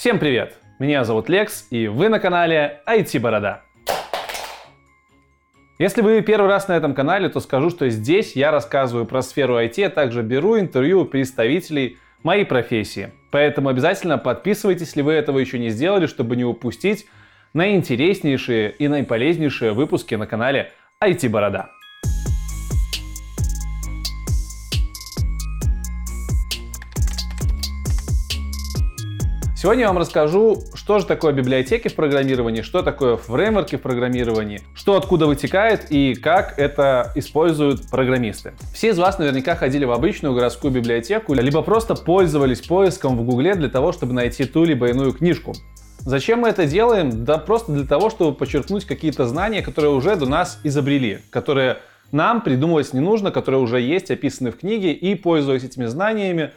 Всем 0.00 0.18
привет! 0.18 0.56
Меня 0.78 1.04
зовут 1.04 1.28
Лекс, 1.28 1.66
и 1.68 1.86
вы 1.86 2.08
на 2.08 2.20
канале 2.20 2.80
IT 2.86 3.20
Борода. 3.20 3.60
Если 5.78 6.00
вы 6.00 6.22
первый 6.22 6.48
раз 6.48 6.68
на 6.68 6.72
этом 6.72 6.94
канале, 6.94 7.28
то 7.28 7.38
скажу, 7.38 7.68
что 7.68 7.86
здесь 7.90 8.34
я 8.34 8.50
рассказываю 8.50 9.04
про 9.04 9.20
сферу 9.20 9.60
IT, 9.60 9.84
а 9.84 9.90
также 9.90 10.22
беру 10.22 10.58
интервью 10.58 11.02
у 11.02 11.04
представителей 11.04 11.98
моей 12.22 12.46
профессии. 12.46 13.12
Поэтому 13.30 13.68
обязательно 13.68 14.16
подписывайтесь, 14.16 14.86
если 14.86 15.02
вы 15.02 15.12
этого 15.12 15.38
еще 15.38 15.58
не 15.58 15.68
сделали, 15.68 16.06
чтобы 16.06 16.34
не 16.34 16.46
упустить 16.46 17.06
наинтереснейшие 17.52 18.70
и 18.70 18.88
наиполезнейшие 18.88 19.72
выпуски 19.72 20.14
на 20.14 20.26
канале 20.26 20.72
IT 21.04 21.28
Сегодня 29.60 29.82
я 29.82 29.88
вам 29.88 29.98
расскажу, 29.98 30.56
что 30.72 31.00
же 31.00 31.04
такое 31.04 31.34
библиотеки 31.34 31.88
в 31.88 31.94
программировании, 31.94 32.62
что 32.62 32.80
такое 32.80 33.18
фреймворки 33.18 33.76
в 33.76 33.82
программировании, 33.82 34.62
что 34.74 34.96
откуда 34.96 35.26
вытекает 35.26 35.92
и 35.92 36.14
как 36.14 36.58
это 36.58 37.12
используют 37.14 37.90
программисты. 37.90 38.54
Все 38.72 38.88
из 38.88 38.98
вас 38.98 39.18
наверняка 39.18 39.56
ходили 39.56 39.84
в 39.84 39.90
обычную 39.90 40.34
городскую 40.34 40.72
библиотеку, 40.72 41.34
либо 41.34 41.60
просто 41.60 41.94
пользовались 41.94 42.62
поиском 42.62 43.18
в 43.18 43.22
Гугле 43.22 43.54
для 43.54 43.68
того, 43.68 43.92
чтобы 43.92 44.14
найти 44.14 44.46
ту 44.46 44.64
либо 44.64 44.88
иную 44.88 45.12
книжку. 45.12 45.52
Зачем 45.98 46.38
мы 46.38 46.48
это 46.48 46.64
делаем? 46.64 47.26
Да 47.26 47.36
просто 47.36 47.72
для 47.72 47.84
того, 47.84 48.08
чтобы 48.08 48.34
подчеркнуть 48.34 48.86
какие-то 48.86 49.26
знания, 49.26 49.60
которые 49.60 49.90
уже 49.90 50.16
до 50.16 50.24
нас 50.24 50.58
изобрели, 50.64 51.18
которые 51.28 51.76
нам 52.12 52.40
придумывать 52.40 52.94
не 52.94 53.00
нужно, 53.00 53.30
которые 53.30 53.60
уже 53.60 53.78
есть, 53.78 54.10
описаны 54.10 54.52
в 54.52 54.56
книге, 54.56 54.92
и, 54.92 55.14
пользуясь 55.16 55.64
этими 55.64 55.84
знаниями, 55.84 56.52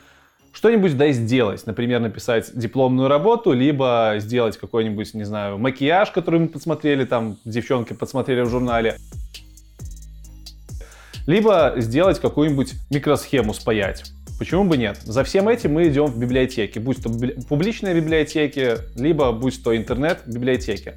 что-нибудь 0.54 0.96
дай 0.96 1.12
сделать. 1.12 1.66
Например, 1.66 2.00
написать 2.00 2.52
дипломную 2.54 3.10
работу, 3.10 3.52
либо 3.52 4.16
сделать 4.20 4.58
какой-нибудь, 4.58 5.14
не 5.14 5.24
знаю, 5.24 5.58
макияж, 5.58 6.12
который 6.12 6.40
мы 6.40 6.48
подсмотрели, 6.48 7.04
там, 7.06 7.38
девчонки 7.44 7.94
подсмотрели 7.94 8.42
в 8.42 8.50
журнале. 8.50 8.98
Либо 11.26 11.74
сделать 11.78 12.20
какую-нибудь 12.20 12.74
микросхему 12.90 13.54
спаять. 13.54 14.12
Почему 14.38 14.66
бы 14.66 14.78
нет? 14.78 15.00
За 15.04 15.24
всем 15.24 15.48
этим 15.48 15.74
мы 15.74 15.88
идем 15.88 16.06
в 16.06 16.20
библиотеки, 16.20 16.80
будь 16.80 17.02
то 17.02 17.10
публичные 17.48 17.96
библиотеки, 17.96 18.78
либо 18.96 19.32
будь 19.32 19.64
то 19.64 19.76
интернет-библиотеки. 19.76 20.96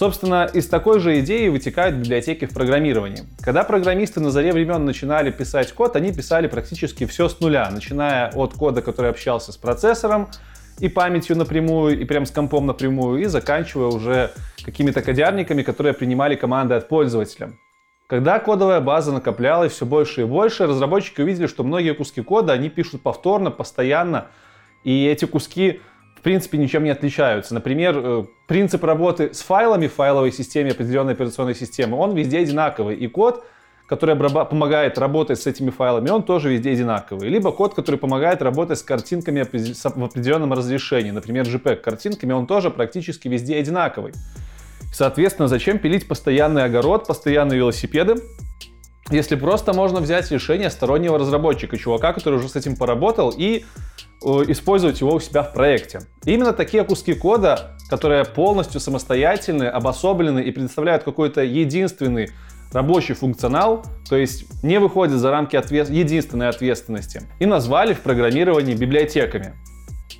Собственно, 0.00 0.48
из 0.50 0.66
такой 0.66 0.98
же 0.98 1.20
идеи 1.20 1.48
вытекают 1.48 1.94
библиотеки 1.94 2.46
в 2.46 2.54
программировании. 2.54 3.24
Когда 3.42 3.64
программисты 3.64 4.18
на 4.20 4.30
заре 4.30 4.50
времен 4.50 4.86
начинали 4.86 5.30
писать 5.30 5.74
код, 5.74 5.94
они 5.94 6.10
писали 6.10 6.46
практически 6.46 7.04
все 7.04 7.28
с 7.28 7.38
нуля, 7.40 7.70
начиная 7.70 8.30
от 8.30 8.54
кода, 8.54 8.80
который 8.80 9.10
общался 9.10 9.52
с 9.52 9.58
процессором 9.58 10.30
и 10.78 10.88
памятью 10.88 11.36
напрямую, 11.36 12.00
и 12.00 12.06
прям 12.06 12.24
с 12.24 12.30
компом 12.30 12.64
напрямую, 12.64 13.20
и 13.20 13.26
заканчивая 13.26 13.88
уже 13.88 14.30
какими-то 14.64 15.02
кодярниками, 15.02 15.62
которые 15.62 15.92
принимали 15.92 16.34
команды 16.34 16.76
от 16.76 16.88
пользователя. 16.88 17.52
Когда 18.06 18.38
кодовая 18.38 18.80
база 18.80 19.12
накоплялась 19.12 19.72
все 19.72 19.84
больше 19.84 20.22
и 20.22 20.24
больше, 20.24 20.66
разработчики 20.66 21.20
увидели, 21.20 21.46
что 21.46 21.62
многие 21.62 21.92
куски 21.92 22.22
кода 22.22 22.54
они 22.54 22.70
пишут 22.70 23.02
повторно, 23.02 23.50
постоянно, 23.50 24.28
и 24.82 25.04
эти 25.04 25.26
куски 25.26 25.82
в 26.20 26.22
принципе 26.22 26.58
ничем 26.58 26.84
не 26.84 26.90
отличаются. 26.90 27.54
Например, 27.54 27.94
э, 27.96 28.24
принцип 28.46 28.84
работы 28.84 29.32
с 29.32 29.40
файлами 29.40 29.86
в 29.86 29.94
файловой 29.94 30.32
системе 30.32 30.72
определенной 30.72 31.14
операционной 31.14 31.54
системы, 31.54 31.96
он 31.96 32.14
везде 32.14 32.40
одинаковый. 32.40 32.94
И 32.94 33.06
код, 33.06 33.42
который 33.86 34.16
помогает 34.16 34.98
работать 34.98 35.40
с 35.40 35.46
этими 35.46 35.70
файлами, 35.70 36.10
он 36.10 36.22
тоже 36.22 36.52
везде 36.52 36.72
одинаковый. 36.72 37.30
Либо 37.30 37.52
код, 37.52 37.72
который 37.72 37.96
помогает 37.96 38.42
работать 38.42 38.78
с 38.78 38.82
картинками 38.82 39.44
в 39.44 40.04
определенном 40.04 40.52
разрешении. 40.52 41.10
Например, 41.10 41.46
JPEG 41.46 41.76
картинками, 41.76 42.34
он 42.34 42.46
тоже 42.46 42.68
практически 42.68 43.26
везде 43.28 43.56
одинаковый. 43.56 44.12
Соответственно, 44.92 45.48
зачем 45.48 45.78
пилить 45.78 46.06
постоянный 46.06 46.64
огород, 46.64 47.06
постоянные 47.06 47.56
велосипеды, 47.56 48.16
если 49.10 49.36
просто 49.36 49.72
можно 49.72 50.00
взять 50.00 50.30
решение 50.30 50.70
стороннего 50.70 51.18
разработчика, 51.18 51.76
чувака, 51.76 52.12
который 52.12 52.38
уже 52.38 52.48
с 52.48 52.56
этим 52.56 52.76
поработал, 52.76 53.32
и 53.36 53.64
Э, 54.22 54.44
использовать 54.48 55.00
его 55.00 55.14
у 55.14 55.20
себя 55.20 55.42
в 55.42 55.54
проекте. 55.54 56.00
Именно 56.26 56.52
такие 56.52 56.84
куски 56.84 57.14
кода, 57.14 57.78
которые 57.88 58.26
полностью 58.26 58.78
самостоятельны, 58.78 59.64
обособлены 59.64 60.40
и 60.40 60.50
предоставляют 60.50 61.04
какой-то 61.04 61.42
единственный 61.42 62.28
рабочий 62.70 63.14
функционал, 63.14 63.82
то 64.10 64.16
есть 64.16 64.62
не 64.62 64.78
выходят 64.78 65.16
за 65.16 65.30
рамки 65.30 65.56
ответ... 65.56 65.88
единственной 65.88 66.50
ответственности, 66.50 67.22
и 67.38 67.46
назвали 67.46 67.94
в 67.94 68.00
программировании 68.00 68.74
библиотеками. 68.74 69.54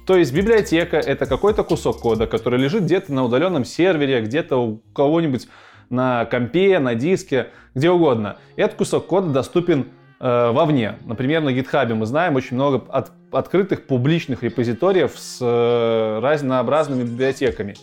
То 0.07 0.17
есть 0.17 0.33
библиотека— 0.33 0.97
это 0.97 1.27
какой-то 1.27 1.63
кусок 1.63 2.01
кода, 2.01 2.27
который 2.27 2.59
лежит 2.59 2.85
где-то 2.85 3.13
на 3.13 3.25
удаленном 3.25 3.67
сервере, 3.67 4.23
где-то 4.23 4.57
у 4.57 4.79
кого-нибудь 4.95 5.47
на 5.91 6.25
компе, 6.25 6.79
на 6.79 6.95
диске, 6.95 7.49
где 7.75 7.91
угодно. 7.91 8.39
Этот 8.57 8.77
кусок 8.77 9.07
кода 9.07 9.29
доступен 9.29 9.89
э, 10.21 10.51
вовне. 10.53 10.95
Например, 11.05 11.43
на 11.43 11.51
GitHub 11.51 11.93
мы 11.95 12.07
знаем 12.07 12.37
очень 12.37 12.55
много 12.55 12.85
от, 12.89 13.11
открытых 13.33 13.87
публичных 13.87 14.43
репозиториев 14.43 15.13
с 15.17 15.39
э, 15.41 16.21
разнообразными 16.23 17.03
библиотеками. 17.03 17.75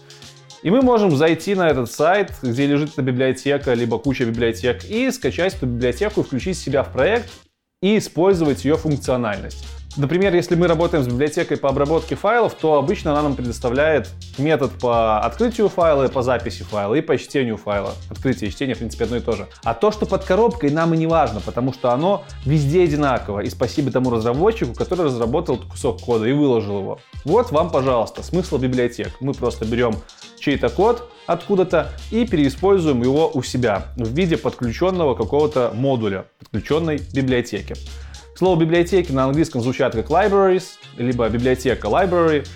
И 0.64 0.72
мы 0.72 0.82
можем 0.82 1.16
зайти 1.16 1.54
на 1.54 1.70
этот 1.70 1.92
сайт, 1.92 2.34
где 2.42 2.66
лежит 2.66 2.94
эта 2.94 3.04
библиотека, 3.04 3.74
либо 3.74 4.00
куча 4.00 4.26
библиотек, 4.26 4.84
и 4.86 5.12
скачать 5.12 5.56
эту 5.56 5.68
библиотеку, 5.68 6.24
включить 6.24 6.58
себя 6.58 6.84
в 6.84 6.92
проект 6.92 7.30
и 7.82 7.98
использовать 7.98 8.66
ее 8.66 8.76
функциональность. 8.76 9.77
Например, 9.98 10.34
если 10.36 10.54
мы 10.54 10.68
работаем 10.68 11.04
с 11.04 11.08
библиотекой 11.08 11.58
по 11.58 11.70
обработке 11.70 12.16
файлов, 12.16 12.54
то 12.54 12.76
обычно 12.76 13.14
она 13.14 13.24
нам 13.24 13.36
предоставляет 13.36 14.10
метод 14.38 14.72
по 14.80 15.20
открытию 15.22 15.70
файла, 15.70 16.08
по 16.08 16.22
записи 16.22 16.64
файла 16.64 16.94
и 16.94 17.02
по 17.02 17.18
чтению 17.18 17.58
файла. 17.58 17.94
Открытие 18.12 18.50
и 18.50 18.54
чтение, 18.54 18.76
в 18.76 18.78
принципе, 18.78 19.06
одно 19.06 19.18
и 19.18 19.22
то 19.22 19.32
же. 19.32 19.48
А 19.64 19.74
то, 19.74 19.92
что 19.92 20.06
под 20.06 20.24
коробкой, 20.24 20.70
нам 20.70 20.94
и 20.94 20.98
не 20.98 21.08
важно, 21.08 21.42
потому 21.42 21.74
что 21.74 21.92
оно 21.92 22.26
везде 22.46 22.84
одинаково. 22.84 23.40
И 23.40 23.50
спасибо 23.50 23.90
тому 23.92 24.12
разработчику, 24.12 24.76
который 24.76 25.06
разработал 25.06 25.58
кусок 25.58 26.00
кода 26.02 26.26
и 26.26 26.32
выложил 26.32 26.80
его. 26.80 27.00
Вот 27.26 27.52
вам, 27.52 27.72
пожалуйста, 27.72 28.22
смысл 28.22 28.60
библиотек. 28.60 29.14
Мы 29.20 29.34
просто 29.34 29.66
берем 29.66 29.96
чей-то 30.40 30.70
код 30.70 31.10
откуда-то 31.26 31.92
и 32.12 32.26
переиспользуем 32.26 33.02
его 33.02 33.32
у 33.34 33.42
себя 33.42 33.88
в 33.96 34.08
виде 34.14 34.38
подключенного 34.38 35.16
какого-то 35.16 35.72
модуля, 35.74 36.26
подключенной 36.40 37.02
библиотеки. 37.14 37.76
Слово 38.38 38.60
библиотеки 38.60 39.12
на 39.12 39.24
английском 39.24 39.62
звучат 39.62 39.96
как 39.96 40.12
libraries, 40.12 40.74
либо 40.96 41.28
библиотека 41.28 41.88
library, 41.88 42.48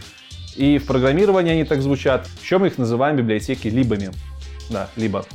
и 0.55 0.77
в 0.77 0.85
программировании 0.85 1.53
они 1.53 1.63
так 1.63 1.81
звучат. 1.81 2.27
Еще 2.39 2.59
мы 2.59 2.67
их 2.67 2.77
называем 2.77 3.15
библиотеки 3.15 3.67
либами. 3.67 4.11
Да, 4.69 4.91
либо. 4.95 5.25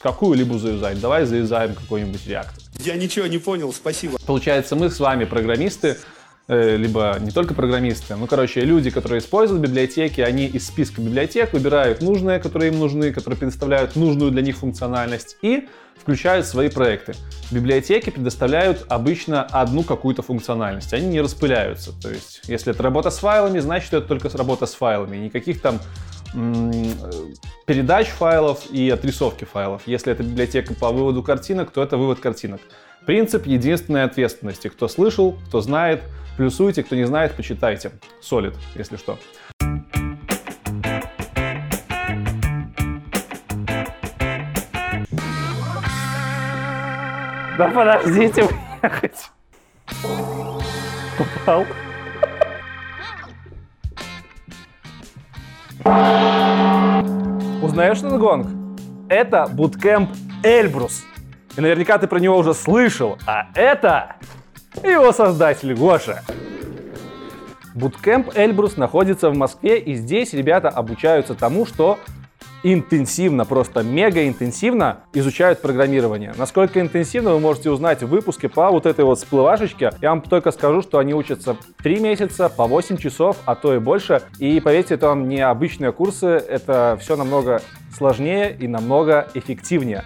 Какую 0.00 0.36
либо 0.36 0.58
заюзать? 0.58 1.00
Давай 1.00 1.24
заюзаем 1.24 1.76
какой-нибудь 1.76 2.26
реактор. 2.26 2.60
Я 2.80 2.96
ничего 2.96 3.28
не 3.28 3.38
понял, 3.38 3.72
спасибо. 3.72 4.18
Получается, 4.26 4.74
мы 4.74 4.90
с 4.90 4.98
вами 4.98 5.24
программисты, 5.24 5.98
либо 6.50 7.16
не 7.20 7.30
только 7.30 7.54
программисты, 7.54 8.16
ну, 8.16 8.26
короче, 8.26 8.62
люди, 8.62 8.90
которые 8.90 9.20
используют 9.20 9.62
библиотеки, 9.62 10.20
они 10.20 10.46
из 10.46 10.66
списка 10.66 11.00
библиотек 11.00 11.52
выбирают 11.52 12.02
нужные, 12.02 12.40
которые 12.40 12.72
им 12.72 12.80
нужны, 12.80 13.12
которые 13.12 13.38
предоставляют 13.38 13.94
нужную 13.94 14.32
для 14.32 14.42
них 14.42 14.56
функциональность, 14.56 15.36
и 15.42 15.68
включают 15.96 16.46
свои 16.46 16.68
проекты. 16.68 17.14
Библиотеки 17.52 18.10
предоставляют 18.10 18.84
обычно 18.88 19.44
одну 19.44 19.84
какую-то 19.84 20.22
функциональность, 20.22 20.92
они 20.92 21.06
не 21.06 21.20
распыляются. 21.20 21.92
То 22.00 22.10
есть, 22.10 22.40
если 22.48 22.72
это 22.72 22.82
работа 22.82 23.10
с 23.10 23.18
файлами, 23.18 23.60
значит, 23.60 23.92
это 23.94 24.08
только 24.08 24.28
работа 24.36 24.66
с 24.66 24.74
файлами. 24.74 25.18
Никаких 25.18 25.60
там 25.60 25.78
передач 27.66 28.08
файлов 28.08 28.68
и 28.72 28.90
отрисовки 28.90 29.44
файлов. 29.44 29.82
Если 29.86 30.12
это 30.12 30.24
библиотека 30.24 30.74
по 30.74 30.90
выводу 30.90 31.22
картинок, 31.22 31.70
то 31.70 31.82
это 31.82 31.96
вывод 31.96 32.18
картинок. 32.18 32.60
Принцип 33.06 33.46
единственной 33.46 34.04
ответственности. 34.04 34.68
Кто 34.68 34.88
слышал, 34.88 35.38
кто 35.48 35.60
знает, 35.60 36.02
плюсуйте, 36.40 36.82
кто 36.82 36.96
не 36.96 37.04
знает, 37.04 37.36
почитайте. 37.36 37.92
Солид, 38.22 38.54
если 38.74 38.96
что. 38.96 39.18
Да 47.58 47.68
подождите 47.74 48.48
выехать. 48.80 49.30
Попал. 51.18 51.66
Узнаешь 57.62 57.98
этот 57.98 58.18
гонг? 58.18 58.48
Это 59.10 59.46
буткемп 59.46 60.08
Эльбрус. 60.42 61.04
И 61.58 61.60
наверняка 61.60 61.98
ты 61.98 62.06
про 62.06 62.18
него 62.18 62.38
уже 62.38 62.54
слышал. 62.54 63.18
А 63.26 63.48
это 63.54 64.16
его 64.88 65.12
создатель 65.12 65.74
Гоша. 65.74 66.22
Буткемп 67.74 68.30
Эльбрус 68.34 68.76
находится 68.76 69.30
в 69.30 69.36
Москве, 69.36 69.78
и 69.78 69.94
здесь 69.94 70.32
ребята 70.32 70.68
обучаются 70.68 71.34
тому, 71.34 71.66
что 71.66 71.98
интенсивно, 72.62 73.44
просто 73.44 73.82
мега 73.82 74.26
интенсивно 74.26 74.98
изучают 75.14 75.62
программирование. 75.62 76.34
Насколько 76.36 76.80
интенсивно 76.80 77.32
вы 77.32 77.40
можете 77.40 77.70
узнать 77.70 78.02
в 78.02 78.08
выпуске 78.08 78.48
по 78.48 78.70
вот 78.70 78.86
этой 78.86 79.04
вот 79.04 79.18
всплывашечке. 79.18 79.92
Я 80.00 80.10
вам 80.10 80.20
только 80.20 80.50
скажу, 80.50 80.82
что 80.82 80.98
они 80.98 81.14
учатся 81.14 81.56
3 81.82 82.00
месяца, 82.00 82.48
по 82.48 82.66
8 82.66 82.96
часов, 82.96 83.36
а 83.46 83.54
то 83.54 83.74
и 83.74 83.78
больше. 83.78 84.22
И 84.38 84.60
поверьте, 84.60 84.94
это 84.94 85.08
вам 85.08 85.28
не 85.28 85.40
обычные 85.40 85.92
курсы, 85.92 86.26
это 86.26 86.98
все 87.00 87.16
намного 87.16 87.62
сложнее 87.96 88.56
и 88.58 88.68
намного 88.68 89.28
эффективнее. 89.34 90.04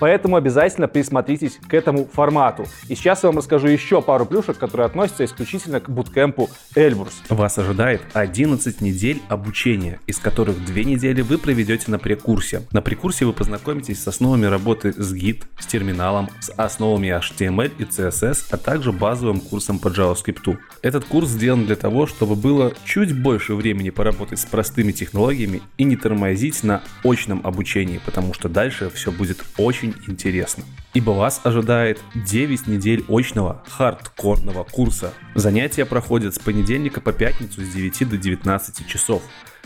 Поэтому 0.00 0.36
обязательно 0.36 0.88
присмотритесь 0.88 1.58
к 1.68 1.74
этому 1.74 2.06
формату. 2.06 2.66
И 2.88 2.94
сейчас 2.94 3.22
я 3.22 3.28
вам 3.28 3.38
расскажу 3.38 3.68
еще 3.68 4.02
пару 4.02 4.26
плюшек, 4.26 4.58
которые 4.58 4.86
относятся 4.86 5.24
исключительно 5.24 5.80
к 5.80 5.88
буткемпу 5.88 6.50
Эльбрус. 6.74 7.22
Вас 7.28 7.58
ожидает 7.58 8.02
11 8.12 8.80
недель 8.80 9.22
обучения, 9.28 10.00
из 10.06 10.18
которых 10.18 10.64
2 10.64 10.74
недели 10.82 11.20
вы 11.20 11.38
проведете 11.38 11.90
на 11.90 11.98
прекурсе. 11.98 12.62
На 12.72 12.82
прекурсе 12.82 13.24
вы 13.24 13.32
познакомитесь 13.32 14.02
с 14.02 14.08
основами 14.08 14.46
работы 14.46 14.92
с 14.92 15.12
гид, 15.12 15.44
с 15.58 15.66
терминалом, 15.66 16.28
с 16.40 16.50
основами 16.50 17.08
HTML 17.08 17.72
и 17.78 17.84
CSS, 17.84 18.46
а 18.50 18.56
также 18.56 18.92
базовым 18.92 19.40
курсом 19.40 19.78
по 19.78 19.88
JavaScript. 19.88 20.58
Этот 20.82 21.04
курс 21.04 21.28
сделан 21.28 21.66
для 21.66 21.76
того, 21.76 22.06
чтобы 22.06 22.34
было 22.34 22.72
чуть 22.84 23.18
больше 23.18 23.54
времени 23.54 23.90
поработать 23.90 24.40
с 24.40 24.44
простыми 24.44 24.92
технологиями 24.92 25.62
и 25.78 25.84
не 25.84 25.96
тормозить 25.96 26.62
на 26.62 26.82
очном 27.02 27.40
обучении, 27.44 28.00
потому 28.04 28.34
что 28.34 28.48
дальше 28.48 28.90
все 28.90 29.12
будет 29.12 29.44
очень 29.56 29.83
очень 29.84 30.12
интересно. 30.12 30.64
Ибо 30.92 31.10
вас 31.10 31.40
ожидает 31.44 32.00
9 32.14 32.66
недель 32.66 33.04
очного 33.08 33.62
хардкорного 33.68 34.64
курса. 34.64 35.12
Занятия 35.34 35.84
проходят 35.84 36.34
с 36.34 36.38
понедельника 36.38 37.00
по 37.00 37.12
пятницу 37.12 37.62
с 37.62 37.68
9 37.68 38.08
до 38.08 38.16
19 38.16 38.86
часов. 38.86 39.22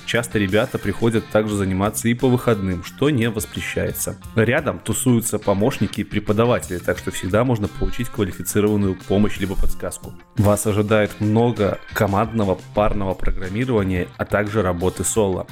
Часто 0.07 0.39
ребята 0.39 0.79
приходят 0.79 1.27
также 1.29 1.55
заниматься 1.55 2.09
и 2.09 2.15
по 2.15 2.29
выходным, 2.29 2.83
что 2.83 3.11
не 3.11 3.29
воспрещается. 3.29 4.17
Рядом 4.37 4.79
тусуются 4.79 5.39
помощники 5.39 6.01
и 6.01 6.05
преподаватели, 6.05 6.79
так 6.79 6.97
что 6.97 7.11
всегда 7.11 7.45
можно 7.45 7.69
получить 7.69 8.09
квалифицированную 8.09 8.97
помощь 9.07 9.39
либо 9.39 9.55
подсказку. 9.55 10.15
Вас 10.39 10.67
ожидает 10.67 11.21
много 11.21 11.79
командного 11.93 12.59
парного 12.75 13.13
программирования, 13.13 14.09
а 14.17 14.25
также 14.25 14.63
работы 14.63 15.05
соло. 15.05 15.47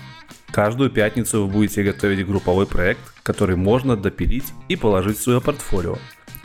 Каждую 0.56 0.88
пятницу 0.88 1.42
вы 1.42 1.52
будете 1.52 1.82
готовить 1.82 2.26
групповой 2.26 2.66
проект, 2.66 3.00
который 3.22 3.56
можно 3.56 3.94
допилить 3.94 4.54
и 4.70 4.76
положить 4.76 5.18
в 5.18 5.22
свое 5.22 5.38
портфолио. 5.42 5.98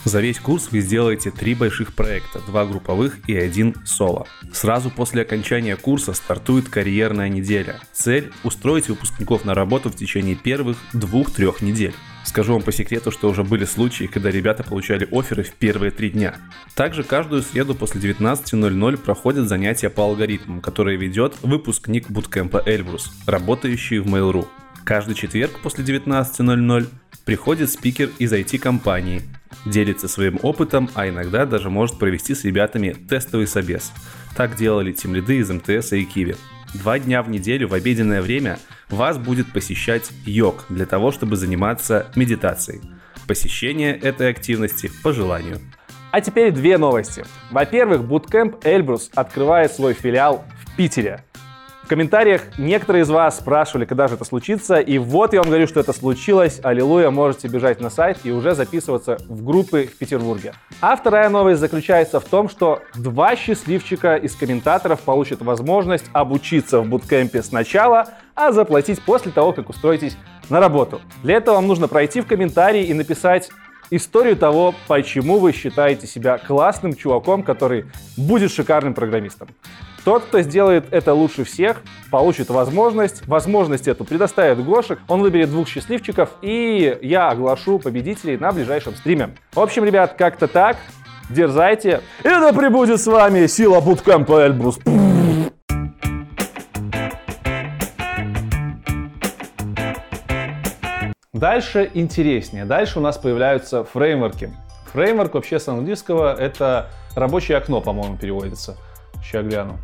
За 0.03 0.19
весь 0.19 0.37
курс 0.37 0.67
вы 0.69 0.81
сделаете 0.81 1.31
три 1.31 1.55
больших 1.55 1.95
проекта, 1.95 2.41
два 2.45 2.65
групповых 2.65 3.19
и 3.29 3.37
один 3.37 3.73
соло. 3.85 4.27
Сразу 4.51 4.89
после 4.89 5.21
окончания 5.21 5.77
курса 5.77 6.11
стартует 6.11 6.67
карьерная 6.67 7.29
неделя. 7.29 7.79
Цель– 7.93 8.33
устроить 8.43 8.89
выпускников 8.89 9.45
на 9.45 9.53
работу 9.53 9.89
в 9.89 9.95
течение 9.95 10.35
первых 10.35 10.77
двух-трех 10.91 11.61
недель. 11.61 11.93
Скажу 12.23 12.53
вам 12.53 12.61
по 12.61 12.71
секрету, 12.71 13.11
что 13.11 13.29
уже 13.29 13.43
были 13.43 13.65
случаи, 13.65 14.05
когда 14.05 14.29
ребята 14.29 14.63
получали 14.63 15.07
оферы 15.11 15.43
в 15.43 15.53
первые 15.53 15.91
три 15.91 16.09
дня. 16.09 16.35
Также 16.75 17.03
каждую 17.03 17.41
среду 17.41 17.75
после 17.75 17.99
19.00 17.99 18.97
проходят 18.97 19.47
занятия 19.47 19.89
по 19.89 20.03
алгоритмам, 20.03 20.61
которые 20.61 20.97
ведет 20.97 21.35
выпускник 21.41 22.09
буткемпа 22.09 22.63
Эльбрус, 22.65 23.11
работающий 23.25 23.99
в 23.99 24.07
Mail.ru. 24.07 24.47
Каждый 24.83 25.15
четверг 25.15 25.59
после 25.61 25.83
19.00 25.83 26.87
приходит 27.25 27.69
спикер 27.69 28.09
из 28.17 28.33
IT-компании, 28.33 29.21
делится 29.65 30.07
своим 30.07 30.39
опытом, 30.41 30.89
а 30.95 31.07
иногда 31.07 31.45
даже 31.45 31.69
может 31.69 31.99
провести 31.99 32.33
с 32.33 32.43
ребятами 32.43 32.95
тестовый 33.09 33.47
собес. 33.47 33.91
Так 34.35 34.55
делали 34.55 34.91
тимлиды 34.91 35.37
из 35.37 35.49
МТС 35.49 35.93
и 35.93 36.05
Киви. 36.05 36.35
Два 36.73 36.99
дня 36.99 37.21
в 37.21 37.29
неделю 37.29 37.67
в 37.67 37.73
обеденное 37.73 38.21
время 38.21 38.57
вас 38.91 39.17
будет 39.17 39.51
посещать 39.51 40.09
йог 40.25 40.65
для 40.69 40.85
того, 40.85 41.11
чтобы 41.11 41.35
заниматься 41.35 42.07
медитацией. 42.15 42.81
Посещение 43.27 43.97
этой 43.97 44.29
активности 44.29 44.91
по 45.03 45.13
желанию. 45.13 45.59
А 46.11 46.19
теперь 46.19 46.51
две 46.51 46.77
новости. 46.77 47.23
Во-первых, 47.51 48.01
Bootcamp 48.01 48.59
Эльбрус 48.63 49.09
открывает 49.15 49.71
свой 49.71 49.93
филиал 49.93 50.43
в 50.65 50.75
Питере 50.75 51.23
комментариях 51.91 52.57
некоторые 52.57 53.03
из 53.03 53.09
вас 53.09 53.39
спрашивали, 53.39 53.83
когда 53.83 54.07
же 54.07 54.15
это 54.15 54.23
случится, 54.23 54.79
и 54.79 54.97
вот 54.97 55.33
я 55.33 55.41
вам 55.41 55.49
говорю, 55.49 55.67
что 55.67 55.81
это 55.81 55.91
случилось. 55.91 56.61
Аллилуйя, 56.63 57.09
можете 57.09 57.49
бежать 57.49 57.81
на 57.81 57.89
сайт 57.89 58.19
и 58.23 58.31
уже 58.31 58.55
записываться 58.55 59.17
в 59.27 59.43
группы 59.43 59.89
в 59.93 59.97
Петербурге. 59.97 60.53
А 60.79 60.95
вторая 60.95 61.27
новость 61.27 61.59
заключается 61.59 62.21
в 62.21 62.23
том, 62.23 62.47
что 62.47 62.81
два 62.95 63.35
счастливчика 63.35 64.15
из 64.15 64.37
комментаторов 64.37 65.01
получат 65.01 65.41
возможность 65.41 66.05
обучиться 66.13 66.79
в 66.79 66.87
буткемпе 66.87 67.43
сначала, 67.43 68.07
а 68.41 68.51
заплатить 68.51 69.01
после 69.01 69.31
того, 69.31 69.53
как 69.53 69.69
устроитесь 69.69 70.17
на 70.49 70.59
работу. 70.59 71.01
Для 71.23 71.35
этого 71.35 71.55
вам 71.55 71.67
нужно 71.67 71.87
пройти 71.87 72.21
в 72.21 72.27
комментарии 72.27 72.83
и 72.85 72.93
написать 72.93 73.49
историю 73.91 74.35
того, 74.35 74.73
почему 74.87 75.37
вы 75.37 75.51
считаете 75.51 76.07
себя 76.07 76.37
классным 76.37 76.95
чуваком, 76.95 77.43
который 77.43 77.85
будет 78.17 78.51
шикарным 78.51 78.93
программистом. 78.93 79.49
Тот, 80.03 80.23
кто 80.23 80.41
сделает 80.41 80.85
это 80.91 81.13
лучше 81.13 81.43
всех, 81.43 81.83
получит 82.09 82.49
возможность. 82.49 83.27
Возможность 83.27 83.87
эту 83.87 84.03
предоставит 84.03 84.63
Гошек. 84.63 84.99
Он 85.07 85.21
выберет 85.21 85.51
двух 85.51 85.67
счастливчиков, 85.67 86.29
и 86.41 86.97
я 87.03 87.29
оглашу 87.29 87.77
победителей 87.77 88.37
на 88.37 88.51
ближайшем 88.51 88.95
стриме. 88.95 89.35
В 89.53 89.59
общем, 89.59 89.85
ребят, 89.85 90.15
как-то 90.17 90.47
так. 90.47 90.77
Дерзайте. 91.29 92.01
И 92.23 92.27
да 92.27 92.51
прибудет 92.51 92.99
с 92.99 93.05
вами 93.05 93.45
сила 93.45 93.79
буткемпа 93.79 94.47
Эльбрус. 94.47 94.79
Дальше 101.41 101.89
интереснее. 101.95 102.65
Дальше 102.65 102.99
у 102.99 103.01
нас 103.01 103.17
появляются 103.17 103.83
фреймворки. 103.83 104.53
Фреймворк 104.93 105.33
вообще 105.33 105.59
с 105.59 105.67
английского 105.67 106.35
это 106.35 106.89
рабочее 107.15 107.57
окно, 107.57 107.81
по-моему, 107.81 108.15
переводится. 108.15 108.77
Сейчас 109.23 109.43
гляну. 109.47 109.79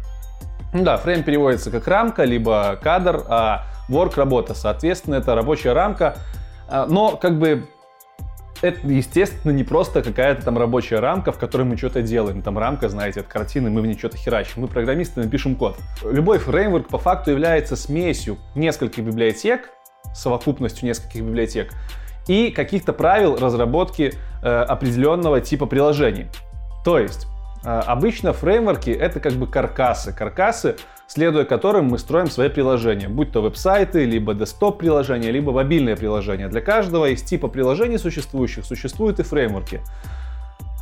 Ну 0.72 0.84
да, 0.84 0.98
фрейм 0.98 1.24
переводится 1.24 1.72
как 1.72 1.88
рамка, 1.88 2.26
либо 2.26 2.78
кадр, 2.80 3.24
а 3.28 3.64
work 3.90 4.14
работа. 4.18 4.54
Соответственно, 4.54 5.16
это 5.16 5.34
рабочая 5.34 5.74
рамка. 5.74 6.18
А, 6.70 6.86
но 6.86 7.18
как 7.18 7.40
бы 7.40 7.68
это, 8.62 8.88
естественно, 8.88 9.52
не 9.52 9.64
просто 9.64 10.04
какая-то 10.04 10.44
там 10.44 10.60
рабочая 10.60 11.00
рамка, 11.00 11.32
в 11.32 11.40
которой 11.40 11.64
мы 11.64 11.76
что-то 11.76 12.04
делаем. 12.04 12.44
Там 12.44 12.60
рамка, 12.60 12.88
знаете, 12.88 13.22
от 13.22 13.28
картины, 13.28 13.72
мы 13.72 13.82
в 13.82 13.88
ней 13.88 13.98
что-то 13.98 14.18
херачим. 14.18 14.62
Мы 14.62 14.68
программисты, 14.68 15.22
мы 15.22 15.28
пишем 15.28 15.56
код. 15.56 15.76
Любой 16.04 16.38
фреймворк 16.38 16.88
по 16.88 17.00
факту 17.00 17.32
является 17.32 17.76
смесью 17.76 18.38
нескольких 18.54 19.04
библиотек, 19.04 19.72
совокупностью 20.16 20.88
нескольких 20.88 21.22
библиотек, 21.22 21.74
и 22.28 22.52
каких-то 22.52 22.94
правил 22.94 23.38
разработки 23.38 24.14
э, 24.44 24.48
определенного 24.48 25.42
типа 25.42 25.66
приложений. 25.66 26.28
То 26.84 27.00
есть 27.00 27.28
а, 27.64 27.82
обычно 27.82 28.32
фреймворки 28.34 28.90
это 28.90 29.20
как 29.20 29.34
бы 29.34 29.46
каркасы. 29.46 30.14
Каркасы, 30.14 30.78
следуя 31.08 31.44
которым 31.44 31.88
мы 31.88 31.98
строим 31.98 32.30
свои 32.30 32.48
приложения, 32.48 33.10
будь 33.10 33.32
то 33.32 33.42
веб-сайты, 33.42 34.06
либо 34.06 34.34
десктоп-приложения, 34.34 35.32
либо 35.32 35.52
мобильные 35.52 35.98
приложения. 35.98 36.48
Для 36.48 36.62
каждого 36.62 37.10
из 37.10 37.24
типа 37.24 37.50
приложений 37.50 37.98
существующих 37.98 38.66
существуют 38.66 39.20
и 39.20 39.24
фреймворки. 39.24 39.82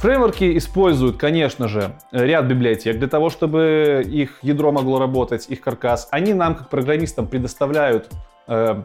Фреймворки 0.01 0.57
используют, 0.57 1.17
конечно 1.17 1.67
же, 1.67 1.95
ряд 2.11 2.45
библиотек 2.45 2.99
для 2.99 3.07
того, 3.07 3.31
чтобы 3.31 4.03
их 4.05 4.37
ядро 4.43 4.71
могло 4.71 4.99
работать, 4.99 5.47
их 5.49 5.61
каркас. 5.61 6.07
Они 6.11 6.33
нам, 6.33 6.53
как 6.53 6.69
программистам, 6.69 7.27
предоставляют 7.27 8.11
э, 8.47 8.83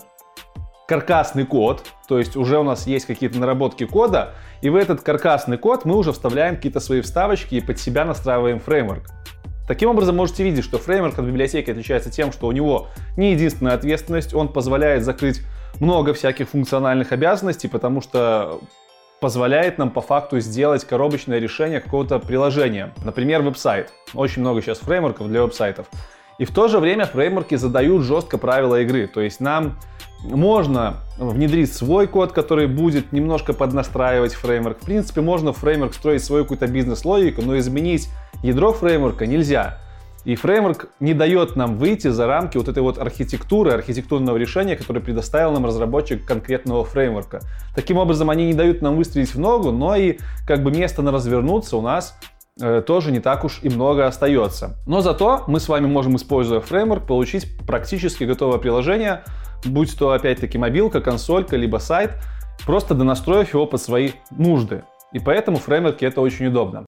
каркасный 0.90 1.46
код, 1.46 1.84
то 2.08 2.18
есть 2.18 2.34
уже 2.34 2.58
у 2.58 2.64
нас 2.64 2.88
есть 2.88 3.06
какие-то 3.06 3.38
наработки 3.38 3.86
кода, 3.86 4.34
и 4.60 4.68
в 4.70 4.74
этот 4.74 5.02
каркасный 5.02 5.56
код 5.56 5.84
мы 5.84 5.96
уже 5.96 6.10
вставляем 6.12 6.56
какие-то 6.56 6.80
свои 6.80 7.00
вставочки 7.00 7.54
и 7.54 7.60
под 7.60 7.78
себя 7.78 8.04
настраиваем 8.04 8.58
фреймворк. 8.58 9.04
Таким 9.68 9.90
образом, 9.90 10.16
можете 10.16 10.42
видеть, 10.42 10.64
что 10.64 10.78
фреймворк 10.78 11.16
от 11.16 11.24
библиотеки 11.24 11.70
отличается 11.70 12.10
тем, 12.10 12.32
что 12.32 12.48
у 12.48 12.52
него 12.52 12.88
не 13.16 13.34
единственная 13.34 13.74
ответственность, 13.74 14.34
он 14.34 14.48
позволяет 14.48 15.04
закрыть 15.04 15.42
много 15.78 16.12
всяких 16.12 16.48
функциональных 16.48 17.12
обязанностей, 17.12 17.68
потому 17.68 18.00
что 18.00 18.58
позволяет 19.20 19.78
нам 19.78 19.90
по 19.90 20.00
факту 20.00 20.40
сделать 20.40 20.84
коробочное 20.84 21.38
решение 21.38 21.78
какого-то 21.78 22.18
приложения. 22.18 22.92
Например, 23.04 23.42
веб-сайт. 23.42 23.92
Очень 24.12 24.42
много 24.42 24.60
сейчас 24.60 24.78
фреймворков 24.78 25.28
для 25.28 25.42
веб-сайтов. 25.42 25.86
И 26.40 26.44
в 26.44 26.52
то 26.52 26.66
же 26.66 26.80
время 26.80 27.04
фреймворки 27.04 27.54
задают 27.54 28.02
жестко 28.02 28.38
правила 28.38 28.80
игры. 28.80 29.06
То 29.06 29.20
есть 29.20 29.38
нам 29.38 29.78
можно 30.24 30.96
внедрить 31.18 31.72
свой 31.72 32.06
код, 32.06 32.32
который 32.32 32.66
будет 32.66 33.12
немножко 33.12 33.52
поднастраивать 33.52 34.34
фреймворк. 34.34 34.78
В 34.78 34.84
принципе, 34.84 35.20
можно 35.20 35.52
в 35.52 35.58
фреймворк 35.58 35.94
строить 35.94 36.24
свою 36.24 36.44
какую-то 36.44 36.66
бизнес-логику, 36.66 37.42
но 37.42 37.58
изменить 37.58 38.08
ядро 38.42 38.72
фреймворка 38.72 39.26
нельзя. 39.26 39.78
И 40.24 40.34
фреймворк 40.34 40.88
не 41.00 41.14
дает 41.14 41.56
нам 41.56 41.78
выйти 41.78 42.08
за 42.08 42.26
рамки 42.26 42.58
вот 42.58 42.68
этой 42.68 42.82
вот 42.82 42.98
архитектуры, 42.98 43.70
архитектурного 43.72 44.36
решения, 44.36 44.76
которое 44.76 45.00
предоставил 45.00 45.52
нам 45.52 45.64
разработчик 45.64 46.26
конкретного 46.26 46.84
фреймворка. 46.84 47.40
Таким 47.74 47.96
образом, 47.96 48.28
они 48.28 48.46
не 48.46 48.54
дают 48.54 48.82
нам 48.82 48.96
выстрелить 48.96 49.34
в 49.34 49.38
ногу, 49.38 49.72
но 49.72 49.96
и 49.96 50.18
как 50.46 50.62
бы 50.62 50.70
место 50.70 51.00
на 51.00 51.10
развернуться 51.10 51.78
у 51.78 51.80
нас 51.80 52.14
Э, 52.62 52.82
тоже 52.84 53.10
не 53.10 53.20
так 53.20 53.44
уж 53.44 53.60
и 53.62 53.68
много 53.68 54.06
остается. 54.06 54.76
Но 54.86 55.00
зато 55.00 55.44
мы 55.46 55.60
с 55.60 55.68
вами 55.68 55.86
можем, 55.86 56.16
используя 56.16 56.60
фреймворк, 56.60 57.06
получить 57.06 57.46
практически 57.66 58.24
готовое 58.24 58.58
приложение, 58.58 59.22
будь 59.64 59.96
то 59.98 60.12
опять-таки 60.12 60.58
мобилка, 60.58 61.00
консолька, 61.00 61.56
либо 61.56 61.78
сайт, 61.78 62.12
просто 62.64 62.94
донастроив 62.94 63.54
его 63.54 63.66
под 63.66 63.80
свои 63.80 64.10
нужды. 64.30 64.84
И 65.12 65.18
поэтому 65.18 65.58
фреймворки 65.58 66.04
это 66.04 66.20
очень 66.20 66.46
удобно. 66.46 66.86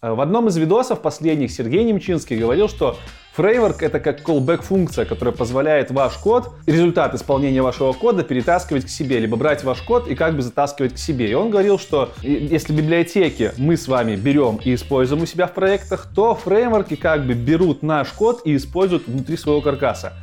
В 0.00 0.20
одном 0.20 0.48
из 0.48 0.56
видосов 0.56 1.02
последних 1.02 1.50
Сергей 1.50 1.82
Немчинский 1.84 2.36
говорил, 2.36 2.68
что 2.68 2.96
Фреймворк— 3.38 3.82
это 3.84 4.00
как 4.00 4.28
callback 4.28 4.62
функция, 4.62 5.04
которая 5.04 5.32
позволяет 5.32 5.92
ваш 5.92 6.14
код, 6.14 6.50
результат 6.66 7.14
исполнения 7.14 7.62
вашего 7.62 7.92
кода 7.92 8.24
перетаскивать 8.24 8.86
к 8.86 8.88
себе, 8.88 9.20
либо 9.20 9.36
брать 9.36 9.62
ваш 9.62 9.80
код 9.82 10.08
и 10.08 10.16
как 10.16 10.34
бы 10.34 10.42
затаскивать 10.42 10.94
к 10.94 10.98
себе. 10.98 11.30
И 11.30 11.34
он 11.34 11.50
говорил, 11.50 11.78
что 11.78 12.10
если 12.20 12.72
библиотеки 12.72 13.52
мы 13.56 13.76
с 13.76 13.86
вами 13.86 14.16
берем 14.16 14.58
и 14.64 14.74
используем 14.74 15.22
у 15.22 15.26
себя 15.26 15.46
в 15.46 15.54
проектах, 15.54 16.08
то 16.12 16.34
фреймворки 16.34 16.96
как 16.96 17.28
бы 17.28 17.34
берут 17.34 17.84
наш 17.84 18.08
код 18.08 18.40
и 18.44 18.56
используют 18.56 19.06
внутри 19.06 19.36
своего 19.36 19.60
каркаса. 19.60 20.14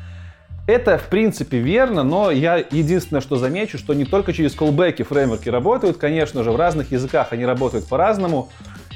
Это, 0.68 0.98
в 0.98 1.06
принципе, 1.06 1.60
верно, 1.60 2.04
но 2.04 2.32
я 2.32 2.58
единственное, 2.58 3.22
что 3.22 3.38
замечу, 3.38 3.78
что 3.78 3.94
не 3.94 4.04
только 4.04 4.34
через 4.34 4.56
колбеки 4.56 5.04
фреймворки 5.04 5.48
работают, 5.48 5.96
конечно 5.96 6.44
же, 6.44 6.52
в 6.52 6.58
разных 6.58 6.92
языках 6.92 7.30
они 7.32 7.46
работают 7.46 7.88
по-разному. 7.88 8.50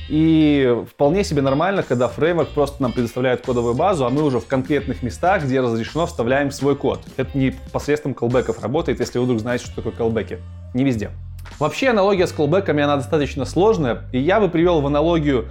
И 0.10 0.76
вполне 0.90 1.24
себе 1.24 1.44
нормально, 1.44 1.84
когда 1.84 2.08
фреймворк 2.08 2.50
просто 2.50 2.82
нам 2.82 2.94
предоставляет 2.94 3.46
кодовую 3.46 3.76
базу, 3.76 4.06
а 4.06 4.10
мы 4.10 4.24
уже 4.24 4.40
в 4.40 4.48
конкретных 4.48 5.04
местах, 5.04 5.44
где 5.44 5.62
разрешено, 5.62 6.08
вставляем 6.08 6.50
свой 6.50 6.76
код. 6.76 7.02
Это 7.16 7.38
не 7.38 7.52
посредством 7.72 8.16
колбеков 8.16 8.62
работает, 8.62 9.00
если 9.00 9.20
вы 9.20 9.26
вдруг 9.26 9.40
знаете, 9.40 9.66
что 9.66 9.76
такое 9.76 9.94
колбеки. 9.94 10.40
Не 10.74 10.84
везде. 10.84 11.12
Вообще 11.60 11.90
аналогия 11.90 12.26
с 12.26 12.32
колбеками, 12.32 12.82
она 12.82 12.96
достаточно 12.96 13.46
сложная, 13.46 14.04
и 14.12 14.20
я 14.20 14.40
бы 14.40 14.50
привел 14.50 14.82
в 14.82 14.88
аналогию 14.88 15.46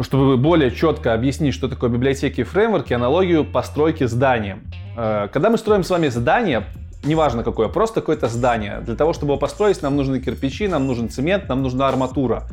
чтобы 0.00 0.36
более 0.36 0.72
четко 0.72 1.14
объяснить, 1.14 1.54
что 1.54 1.68
такое 1.68 1.88
библиотеки 1.88 2.40
и 2.40 2.42
фреймворки, 2.44 2.92
аналогию 2.92 3.44
постройки 3.44 4.04
здания. 4.06 4.58
Э, 4.96 5.28
когда 5.32 5.50
мы 5.50 5.56
строим 5.56 5.84
с 5.84 5.90
вами 5.90 6.08
здание, 6.08 6.64
неважно 7.04 7.44
какое, 7.44 7.68
просто 7.68 8.00
какое-то 8.00 8.28
здание. 8.28 8.80
Для 8.80 8.96
того, 8.96 9.12
чтобы 9.12 9.32
его 9.32 9.38
построить, 9.38 9.82
нам 9.82 9.96
нужны 9.96 10.20
кирпичи, 10.20 10.68
нам 10.68 10.86
нужен 10.86 11.08
цемент, 11.08 11.48
нам 11.48 11.62
нужна 11.62 11.88
арматура. 11.88 12.44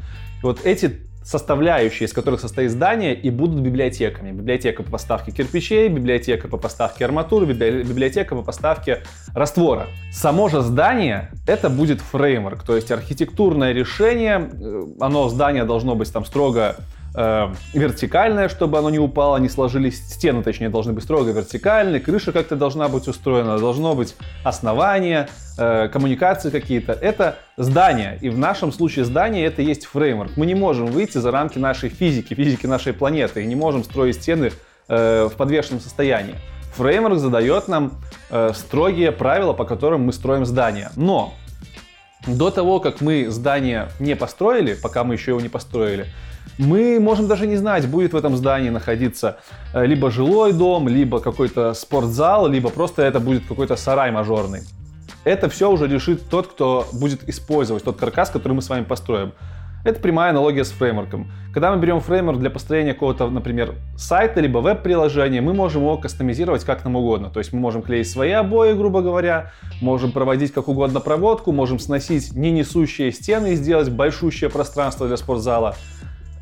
И 0.42 0.46
вот 0.46 0.66
эти 0.66 1.00
составляющие, 1.24 2.08
из 2.08 2.14
которых 2.14 2.42
состоит 2.42 2.72
здание, 2.72 3.14
и 3.14 3.30
будут 3.30 3.62
библиотеками. 3.62 4.32
Библиотека 4.32 4.82
по 4.84 4.92
поставке 4.92 5.32
кирпичей, 5.32 5.88
библиотека 5.88 6.48
по 6.48 6.58
поставке 6.58 7.06
арматуры, 7.06 7.46
библиотека 7.46 8.36
по 8.36 8.42
поставке 8.42 9.04
раствора. 9.34 9.88
Само 10.12 10.50
же 10.50 10.62
здание— 10.62 11.30
это 11.48 11.70
будет 11.70 12.02
фреймворк, 12.02 12.64
то 12.64 12.76
есть 12.76 12.92
архитектурное 12.92 13.72
решение, 13.72 14.50
э, 14.52 14.84
оно, 15.00 15.30
здание 15.30 15.64
должно 15.66 15.96
быть 15.96 16.12
там 16.12 16.26
строго 16.26 16.78
э, 17.16 17.48
вертикальное, 17.74 18.50
чтобы 18.50 18.78
оно 18.78 18.90
не 18.90 19.00
упало, 19.00 19.38
не 19.38 19.50
сложились, 19.50 19.98
стены, 19.98 20.44
точнее, 20.44 20.70
должны 20.70 20.94
быть 20.94 21.04
строго 21.04 21.32
вертикальные, 21.32 22.00
крыша 22.00 22.32
как-то 22.32 22.56
должна 22.56 22.88
быть 22.88 23.08
устроена, 23.08 23.58
должно 23.58 23.96
быть 23.96 24.16
основание, 24.44 25.28
э, 25.58 25.90
коммуникации 25.90 26.50
какие-то. 26.50 26.94
Это 26.94 27.38
здание, 27.58 28.18
и 28.22 28.30
в 28.30 28.38
нашем 28.38 28.72
случае 28.72 29.06
здание 29.06 29.46
это 29.46 29.62
есть 29.62 29.86
фреймворк. 29.86 30.38
Мы 30.38 30.46
не 30.46 30.56
можем 30.56 30.88
выйти 30.88 31.18
за 31.18 31.32
рамки 31.32 31.58
нашей 31.58 31.90
физики, 31.90 32.34
физики 32.34 32.66
нашей 32.66 32.94
планеты, 32.94 33.44
и 33.44 33.48
не 33.48 33.56
можем 33.56 33.84
строить 33.84 34.16
стены 34.16 34.52
э, 34.88 35.30
в 35.32 35.36
подвешенном 35.36 35.82
состоянии. 35.82 36.36
Фреймворк 36.76 37.20
задает 37.20 37.68
нам 37.68 37.94
э, 38.30 38.52
строгие 38.56 39.12
правила, 39.12 39.54
по 39.54 39.66
которым 39.66 40.06
мы 40.06 40.14
строим 40.14 40.46
здание. 40.46 40.90
Но 40.96 41.34
до 42.28 42.52
того, 42.52 42.80
как 42.80 43.02
мы 43.02 43.30
здание 43.30 43.90
не 44.00 44.16
построили, 44.16 44.76
пока 44.76 45.04
мы 45.04 45.16
еще 45.16 45.32
его 45.32 45.42
не 45.42 45.50
построили, 45.50 46.06
мы 46.58 47.00
можем 47.00 47.28
даже 47.28 47.48
не 47.48 47.58
знать, 47.58 47.88
будет 47.88 48.14
в 48.14 48.18
этом 48.18 48.36
здании 48.36 48.70
находиться 48.70 49.38
э, 49.74 49.86
либо 49.86 50.12
жилой 50.12 50.54
дом, 50.54 50.88
либо 50.88 51.20
какой-то 51.20 51.74
спортзал, 51.74 52.48
либо 52.48 52.70
просто 52.70 53.02
это 53.02 53.20
будет 53.20 53.46
какой-то 53.48 53.76
сарай 53.76 54.12
мажорный. 54.12 54.62
Это 55.24 55.50
все 55.50 55.70
уже 55.70 55.88
решит 55.88 56.30
тот, 56.30 56.48
кто 56.48 56.88
будет 56.94 57.28
использовать 57.30 57.84
тот 57.84 57.98
каркас, 57.98 58.30
который 58.30 58.54
мы 58.54 58.62
с 58.62 58.70
вами 58.70 58.84
построим. 58.84 59.34
Это 59.84 60.00
прямая 60.00 60.30
аналогия 60.30 60.64
с 60.64 60.70
фреймворком. 60.70 61.32
Когда 61.54 61.74
мы 61.74 61.82
берем 61.82 62.02
фреймворк 62.02 62.40
для 62.40 62.52
построения 62.52 62.94
какого-то, 62.94 63.30
например, 63.30 63.76
сайта 63.98 64.40
либо 64.40 64.60
веб-приложения, 64.60 65.42
мы 65.42 65.54
можем 65.54 65.82
его 65.82 65.98
кастомизировать 65.98 66.64
как 66.64 66.84
нам 66.84 66.96
угодно. 66.96 67.32
То 67.32 67.40
есть 67.40 67.52
мы 67.52 67.60
можем 67.60 67.82
клеить 67.82 68.10
свои 68.10 68.32
обои, 68.32 68.74
грубо 68.74 69.02
говоря, 69.02 69.52
можем 69.82 70.12
проводить 70.12 70.54
как 70.54 70.68
угодно 70.68 71.00
проводку, 71.00 71.52
можем 71.52 71.80
сносить 71.80 72.34
не 72.34 72.52
несущие 72.52 73.12
стены 73.12 73.54
и 73.54 73.56
сделать 73.56 73.90
большущее 73.90 74.52
пространство 74.52 75.08
для 75.08 75.18
спортзала. 75.18 75.76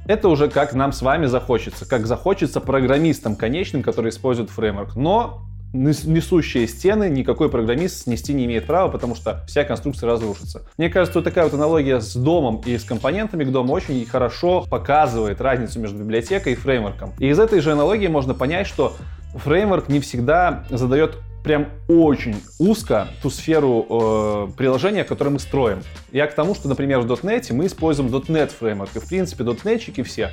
Это 0.09 0.27
уже 0.29 0.49
как 0.49 0.73
нам 0.73 0.91
с 0.91 1.03
вами 1.03 1.27
захочется, 1.27 1.87
как 1.87 2.07
захочется 2.07 2.59
программистам 2.61 3.35
конечным, 3.35 3.83
которые 3.83 4.09
используют 4.09 4.49
фреймворк. 4.49 4.95
Но 4.95 5.43
несущие 5.71 6.67
стены 6.67 7.11
никакой 7.11 7.47
программист 7.47 8.05
снести 8.05 8.33
не 8.33 8.45
имеет 8.45 8.65
права, 8.65 8.89
потому 8.89 9.13
что 9.13 9.43
вся 9.47 9.63
конструкция 9.65 10.07
разрушится. 10.07 10.63
Мне 10.79 10.89
кажется, 10.89 11.19
вот 11.19 11.25
такая 11.25 11.43
вот 11.43 11.53
аналогия 11.53 12.01
с 12.01 12.15
домом 12.15 12.59
и 12.65 12.75
с 12.75 12.85
компонентами 12.85 13.43
к 13.43 13.51
дому 13.51 13.71
очень 13.71 14.03
хорошо 14.03 14.65
показывает 14.67 15.41
разницу 15.41 15.79
между 15.79 15.99
библиотекой 15.99 16.53
и 16.53 16.55
фреймворком. 16.55 17.13
И 17.19 17.27
из 17.27 17.37
этой 17.37 17.59
же 17.59 17.71
аналогии 17.73 18.07
можно 18.07 18.33
понять, 18.33 18.65
что 18.65 18.95
фреймворк 19.35 19.89
не 19.89 19.99
всегда 19.99 20.63
задает 20.71 21.19
прям 21.43 21.67
очень 21.87 22.41
узко 22.59 23.07
ту 23.21 23.29
сферу 23.29 23.85
э, 23.89 24.47
приложения, 24.57 25.03
которое 25.03 25.31
мы 25.31 25.39
строим. 25.39 25.81
Я 26.11 26.27
к 26.27 26.35
тому, 26.35 26.55
что, 26.55 26.67
например, 26.67 26.99
в 26.99 27.11
.NET 27.11 27.53
мы 27.53 27.67
используем 27.67 28.09
.NET 28.09 28.51
фреймворк, 28.57 28.95
и 28.95 28.99
в 28.99 29.07
принципе 29.07 29.43
.NETчики 29.43 30.03
все 30.03 30.31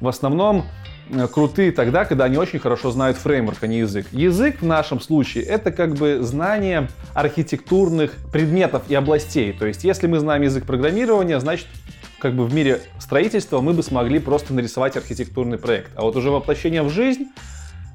в 0.00 0.08
основном 0.08 0.66
э, 1.10 1.28
крутые 1.28 1.72
тогда, 1.72 2.04
когда 2.04 2.24
они 2.24 2.36
очень 2.36 2.58
хорошо 2.58 2.90
знают 2.90 3.16
фреймворк, 3.18 3.62
а 3.62 3.66
не 3.66 3.80
язык. 3.80 4.06
Язык 4.12 4.60
в 4.60 4.66
нашем 4.66 5.00
случае 5.00 5.44
это 5.44 5.70
как 5.70 5.94
бы 5.94 6.18
знание 6.22 6.88
архитектурных 7.14 8.14
предметов 8.32 8.82
и 8.88 8.94
областей. 8.94 9.52
То 9.52 9.66
есть, 9.66 9.84
если 9.84 10.06
мы 10.06 10.18
знаем 10.18 10.42
язык 10.42 10.64
программирования, 10.64 11.38
значит, 11.38 11.66
как 12.18 12.34
бы 12.34 12.44
в 12.44 12.54
мире 12.54 12.82
строительства 12.98 13.60
мы 13.60 13.72
бы 13.72 13.82
смогли 13.82 14.18
просто 14.18 14.52
нарисовать 14.52 14.96
архитектурный 14.96 15.58
проект. 15.58 15.90
А 15.94 16.02
вот 16.02 16.16
уже 16.16 16.30
воплощение 16.30 16.82
в 16.82 16.90
жизнь 16.90 17.26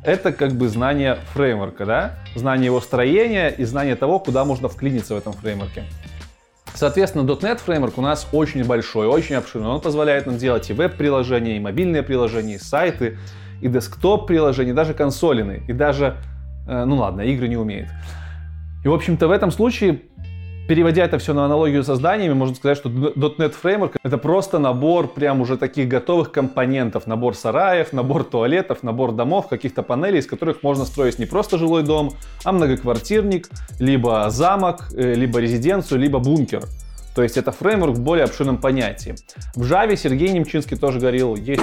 это 0.05 0.31
как 0.31 0.51
бы 0.53 0.67
знание 0.69 1.17
фреймворка, 1.33 1.85
да? 1.85 2.19
Знание 2.35 2.67
его 2.67 2.79
строения 2.79 3.49
и 3.49 3.63
знание 3.63 3.95
того, 3.95 4.19
куда 4.19 4.45
можно 4.45 4.69
вклиниться 4.69 5.15
в 5.15 5.17
этом 5.17 5.33
фреймворке. 5.33 5.83
Соответственно, 6.73 7.23
.NET 7.23 7.59
фреймворк 7.59 7.97
у 7.97 8.01
нас 8.01 8.27
очень 8.31 8.65
большой, 8.65 9.07
очень 9.07 9.35
обширный. 9.35 9.69
Он 9.69 9.81
позволяет 9.81 10.25
нам 10.25 10.37
делать 10.37 10.69
и 10.69 10.73
веб-приложения, 10.73 11.57
и 11.57 11.59
мобильные 11.59 12.03
приложения, 12.03 12.55
и 12.55 12.57
сайты, 12.59 13.17
и 13.61 13.67
десктоп-приложения, 13.67 14.73
даже 14.73 14.93
консолины, 14.93 15.63
и 15.67 15.73
даже, 15.73 16.17
э, 16.67 16.83
ну 16.83 16.97
ладно, 16.97 17.21
игры 17.21 17.47
не 17.47 17.57
умеет. 17.57 17.87
И, 18.83 18.87
в 18.87 18.93
общем-то, 18.93 19.27
в 19.27 19.31
этом 19.31 19.51
случае 19.51 20.01
Переводя 20.67 21.05
это 21.05 21.19
все 21.19 21.33
на 21.33 21.45
аналогию 21.45 21.83
со 21.83 21.95
зданиями, 21.95 22.33
можно 22.33 22.55
сказать, 22.55 22.77
что 22.77 22.89
.NET 22.89 23.53
Framework 23.61 23.97
это 24.01 24.17
просто 24.17 24.57
набор 24.57 25.07
прям 25.07 25.41
уже 25.41 25.57
таких 25.57 25.87
готовых 25.87 26.31
компонентов. 26.31 27.05
Набор 27.05 27.35
сараев, 27.35 27.93
набор 27.93 28.23
туалетов, 28.23 28.81
набор 28.81 29.11
домов, 29.11 29.47
каких-то 29.47 29.83
панелей, 29.83 30.19
из 30.19 30.25
которых 30.25 30.63
можно 30.63 30.85
строить 30.85 31.19
не 31.19 31.27
просто 31.27 31.59
жилой 31.59 31.83
дом, 31.83 32.13
а 32.43 32.51
многоквартирник, 32.51 33.49
либо 33.79 34.29
замок, 34.31 34.89
э, 34.95 35.13
либо 35.13 35.39
резиденцию, 35.39 35.99
либо 35.99 36.17
бункер. 36.17 36.63
То 37.13 37.21
есть 37.21 37.37
это 37.37 37.51
фреймворк 37.51 37.95
в 37.95 38.01
более 38.01 38.25
обширном 38.25 38.57
понятии. 38.57 39.15
В 39.55 39.71
Java 39.71 39.95
Сергей 39.95 40.29
Немчинский 40.29 40.77
тоже 40.77 40.99
говорил, 40.99 41.35
есть 41.35 41.61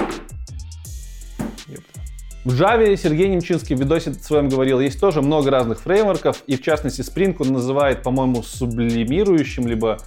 в 2.45 2.59
Java 2.59 2.95
Сергей 2.97 3.29
Немчинский 3.29 3.75
в 3.75 3.79
видосе 3.79 4.13
своем 4.13 4.49
говорил, 4.49 4.79
есть 4.79 4.99
тоже 4.99 5.21
много 5.21 5.49
разных 5.49 5.79
фреймворков, 5.79 6.43
и 6.45 6.57
в 6.57 6.61
частности 6.61 7.01
Spring 7.01 7.35
он 7.39 7.53
называет, 7.53 8.03
по-моему, 8.03 8.43
сублимирующим, 8.43 9.65
либо 9.65 9.99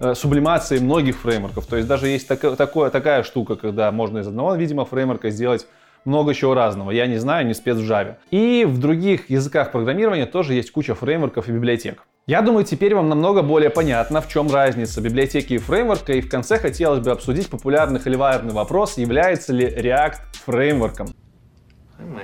э, 0.00 0.14
сублимацией 0.14 0.80
многих 0.80 1.18
фреймворков. 1.18 1.66
То 1.66 1.76
есть 1.76 1.88
даже 1.88 2.08
есть 2.08 2.26
так, 2.26 2.56
такое, 2.56 2.90
такая 2.90 3.22
штука, 3.22 3.56
когда 3.56 3.92
можно 3.92 4.18
из 4.18 4.26
одного, 4.26 4.54
видимо, 4.54 4.84
фреймворка 4.84 5.30
сделать 5.30 5.66
много 6.04 6.34
чего 6.34 6.54
разного. 6.54 6.90
Я 6.90 7.06
не 7.06 7.18
знаю, 7.18 7.46
не 7.46 7.54
спец 7.54 7.76
в 7.76 7.82
Java. 7.82 8.16
И 8.30 8.64
в 8.66 8.78
других 8.78 9.28
языках 9.28 9.70
программирования 9.70 10.26
тоже 10.26 10.54
есть 10.54 10.70
куча 10.72 10.94
фреймворков 10.94 11.48
и 11.48 11.52
библиотек. 11.52 12.04
Я 12.26 12.40
думаю, 12.40 12.64
теперь 12.64 12.94
вам 12.94 13.08
намного 13.08 13.42
более 13.42 13.70
понятно, 13.70 14.20
в 14.20 14.28
чем 14.28 14.50
разница 14.50 15.00
библиотеки 15.00 15.54
и 15.54 15.58
фреймворка, 15.58 16.12
и 16.14 16.20
в 16.20 16.30
конце 16.30 16.56
хотелось 16.56 17.00
бы 17.00 17.10
обсудить 17.10 17.50
популярный 17.50 18.00
холиварный 18.00 18.52
вопрос, 18.52 18.96
является 18.96 19.52
ли 19.52 19.66
React 19.66 20.20
фреймворком. 20.46 21.08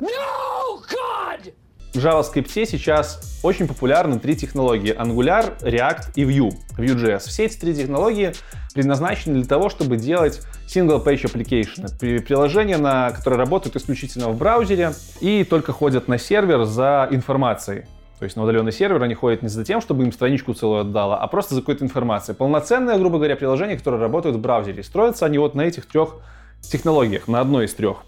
No! 0.00 0.38
В 1.94 2.00
JavaScript 2.00 2.66
сейчас 2.66 3.40
очень 3.42 3.66
популярны 3.66 4.20
три 4.20 4.36
технологии 4.36 4.94
Angular, 4.94 5.58
React 5.60 6.12
и 6.16 6.22
Vue, 6.22 6.52
Vue.js. 6.76 7.20
Все 7.20 7.46
эти 7.46 7.58
три 7.58 7.74
технологии 7.74 8.34
предназначены 8.74 9.34
для 9.34 9.46
того, 9.46 9.68
чтобы 9.70 9.96
делать 9.96 10.42
single-page 10.68 11.24
application, 11.24 12.22
приложения, 12.22 12.76
на, 12.76 13.10
которые 13.10 13.38
работают 13.38 13.74
исключительно 13.74 14.28
в 14.28 14.36
браузере 14.36 14.92
и 15.20 15.44
только 15.44 15.72
ходят 15.72 16.08
на 16.08 16.18
сервер 16.18 16.64
за 16.64 17.08
информацией. 17.10 17.86
То 18.18 18.24
есть 18.24 18.36
на 18.36 18.44
удаленный 18.44 18.72
сервер 18.72 19.02
они 19.02 19.14
ходят 19.14 19.42
не 19.42 19.48
за 19.48 19.64
тем, 19.64 19.80
чтобы 19.80 20.04
им 20.04 20.12
страничку 20.12 20.52
целую 20.52 20.82
отдала, 20.82 21.18
а 21.18 21.26
просто 21.26 21.54
за 21.54 21.62
какой-то 21.62 21.84
информацией. 21.84 22.36
Полноценное, 22.36 22.98
грубо 22.98 23.16
говоря, 23.16 23.34
приложение, 23.34 23.76
которое 23.76 23.98
работает 23.98 24.36
в 24.36 24.40
браузере. 24.40 24.82
Строятся 24.82 25.24
они 25.24 25.38
вот 25.38 25.54
на 25.54 25.62
этих 25.62 25.86
трех 25.86 26.16
технологиях, 26.60 27.28
на 27.28 27.40
одной 27.40 27.64
из 27.64 27.74
трех. 27.74 28.04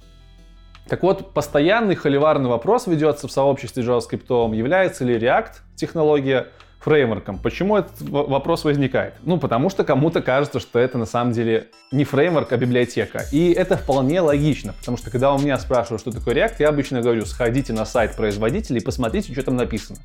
Так 0.91 1.05
вот, 1.05 1.33
постоянный 1.33 1.95
холиварный 1.95 2.51
вопрос 2.51 2.89
ведется 2.89 3.29
в 3.29 3.31
сообществе 3.31 3.85
JavaScript, 3.85 4.57
является 4.57 5.05
ли 5.05 5.17
React 5.17 5.53
технология 5.77 6.49
фреймворком. 6.81 7.39
Почему 7.39 7.77
этот 7.77 8.01
вопрос 8.01 8.65
возникает? 8.65 9.15
Ну, 9.23 9.39
потому 9.39 9.71
что 9.71 9.85
кому-то 9.85 10.23
кажется, 10.23 10.61
что 10.61 10.79
это 10.79 10.99
на 10.99 11.07
самом 11.07 11.33
деле 11.33 11.69
не 11.93 12.05
фреймворк, 12.05 12.53
а 12.53 12.57
библиотека. 12.57 13.25
И 13.33 13.53
это 13.53 13.77
вполне 13.77 14.21
логично, 14.21 14.73
потому 14.73 14.97
что 14.97 15.11
когда 15.11 15.33
у 15.33 15.39
меня 15.39 15.59
спрашивают, 15.59 16.01
что 16.01 16.11
такое 16.11 16.35
React, 16.35 16.55
я 16.59 16.69
обычно 16.71 17.03
говорю, 17.03 17.27
сходите 17.27 17.73
на 17.73 17.85
сайт 17.85 18.17
производителя 18.17 18.79
и 18.79 18.83
посмотрите, 18.83 19.33
что 19.33 19.43
там 19.43 19.57
написано. 19.57 19.99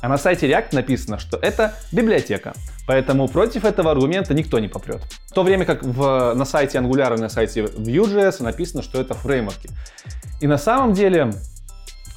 А 0.00 0.08
на 0.08 0.18
сайте 0.18 0.48
React 0.48 0.74
написано, 0.74 1.18
что 1.18 1.38
это 1.38 1.74
библиотека. 1.92 2.52
Поэтому 2.86 3.26
против 3.26 3.64
этого 3.64 3.90
аргумента 3.90 4.32
никто 4.32 4.58
не 4.58 4.68
попрет. 4.68 5.02
В 5.26 5.32
то 5.32 5.42
время 5.42 5.64
как 5.64 5.82
в, 5.82 6.34
на 6.34 6.44
сайте 6.44 6.78
Angular 6.78 7.16
и 7.16 7.20
на 7.20 7.28
сайте 7.28 7.62
Vue.js 7.62 8.42
написано, 8.42 8.82
что 8.82 9.00
это 9.00 9.14
фреймворки. 9.14 9.70
И 10.40 10.46
на 10.46 10.58
самом 10.58 10.92
деле 10.92 11.32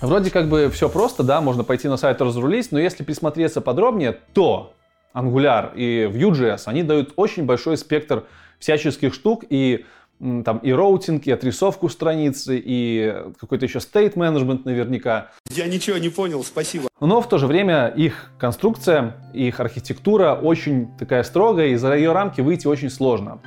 Вроде 0.02 0.32
как 0.32 0.50
бы 0.50 0.70
все 0.72 0.90
просто, 0.90 1.22
да, 1.22 1.42
можно 1.42 1.64
пойти 1.64 1.88
на 1.88 1.96
сайт 1.96 2.22
разрулить, 2.22 2.72
но 2.72 2.80
если 2.80 3.04
присмотреться 3.04 3.62
подробнее, 3.62 4.18
то 4.34 4.74
Angular 5.14 5.76
и 5.76 6.06
Vue.js, 6.06 6.64
они 6.66 6.82
дают 6.82 7.14
очень 7.18 7.46
большой 7.46 7.78
спектр 7.78 8.24
всяческих 8.58 9.14
штук 9.14 9.44
и 9.50 9.86
там 10.20 10.58
и 10.60 10.72
роутинг, 10.72 11.26
и 11.28 11.32
отрисовку 11.32 11.90
страницы, 11.90 12.60
и 12.64 13.14
какой-то 13.40 13.66
еще 13.66 13.80
state 13.80 14.14
management 14.14 14.62
наверняка. 14.66 15.30
Я 15.50 15.68
ничего 15.68 15.98
не 15.98 16.10
понял, 16.10 16.44
спасибо. 16.44 16.90
Но 17.00 17.22
в 17.22 17.30
то 17.30 17.38
же 17.38 17.48
время 17.48 17.88
их 17.88 18.32
конструкция, 18.40 19.16
их 19.34 19.60
архитектура 19.60 20.34
очень 20.34 20.96
такая 20.98 21.24
строгая, 21.24 21.68
и 21.68 21.76
за 21.76 21.96
ее 21.96 22.12
рамки 22.12 22.42
выйти 22.42 22.68
очень 22.68 22.90
сложно. 22.90 23.40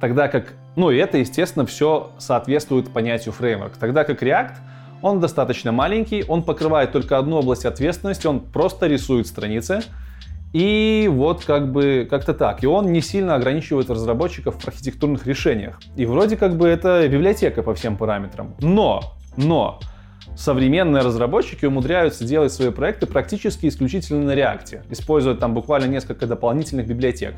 Тогда 0.00 0.28
как, 0.28 0.54
ну 0.76 0.90
и 0.90 0.96
это, 0.96 1.18
естественно, 1.18 1.66
все 1.66 2.10
соответствует 2.18 2.90
понятию 2.90 3.32
фреймворк. 3.32 3.76
Тогда 3.78 4.04
как 4.04 4.22
React— 4.22 4.54
он 5.04 5.20
достаточно 5.20 5.70
маленький, 5.70 6.24
он 6.26 6.42
покрывает 6.42 6.92
только 6.92 7.18
одну 7.18 7.36
область 7.36 7.66
ответственности, 7.66 8.26
он 8.26 8.40
просто 8.40 8.86
рисует 8.86 9.26
страницы. 9.26 9.82
И 10.54 11.10
вот 11.12 11.44
как 11.44 11.70
бы 11.70 12.06
как-то 12.08 12.32
так. 12.32 12.64
И 12.64 12.66
он 12.66 12.90
не 12.90 13.02
сильно 13.02 13.34
ограничивает 13.34 13.90
разработчиков 13.90 14.54
в 14.58 14.66
архитектурных 14.66 15.26
решениях. 15.26 15.78
И 15.94 16.06
вроде 16.06 16.38
как 16.38 16.56
бы 16.56 16.66
это 16.68 17.06
библиотека 17.06 17.62
по 17.62 17.74
всем 17.74 17.98
параметрам. 17.98 18.54
Но, 18.60 19.02
но, 19.36 19.78
современные 20.36 21.02
разработчики 21.02 21.66
умудряются 21.66 22.24
делать 22.24 22.52
свои 22.52 22.70
проекты 22.70 23.04
практически 23.06 23.66
исключительно 23.66 24.24
на 24.24 24.34
React, 24.34 24.84
используя 24.90 25.34
там 25.34 25.52
буквально 25.52 25.84
несколько 25.84 26.26
дополнительных 26.26 26.86
библиотек. 26.86 27.34